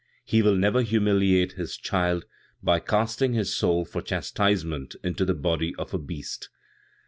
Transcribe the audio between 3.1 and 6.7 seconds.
his soul for chastisement into the body of a beast.